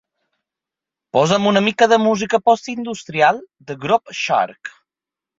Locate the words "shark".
4.21-4.73